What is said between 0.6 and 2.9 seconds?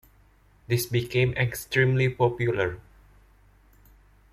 This became extremely popular.